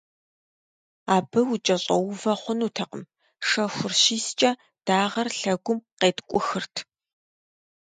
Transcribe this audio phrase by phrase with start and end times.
[1.15, 3.03] Абы укӏэщӏэувэ хъунутэкъым-
[3.47, 4.51] шэхур щискӀэ,
[4.85, 6.75] дагъэр лъэгум къеткӀухырт.